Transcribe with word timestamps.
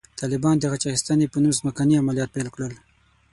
طالبانو 0.19 0.61
د 0.61 0.63
غچ 0.71 0.83
اخیستنې 0.89 1.25
په 1.29 1.37
نوم 1.43 1.53
ځمکني 1.59 1.95
عملیات 2.01 2.29
پیل 2.35 2.47
کړل. 2.55 2.73